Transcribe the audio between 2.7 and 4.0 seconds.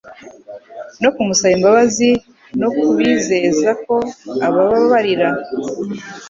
kubizeza ko